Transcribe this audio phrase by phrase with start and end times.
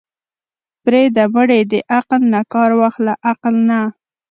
[0.83, 3.79] پرېده مړې د عقل نه کار واخله عقل نه.